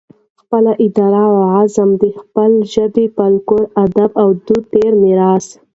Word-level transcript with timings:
خپله 0.41 0.71
اراده 0.83 1.21
اوعزم 1.33 1.89
د 2.01 2.03
خپلې 2.19 2.59
ژبې 2.73 3.05
د 3.11 3.13
فلکلور، 3.15 3.65
ادب 3.83 4.09
اودود 4.23 4.63
د 4.65 4.67
تیر 4.71 4.93
میراث 5.01 5.45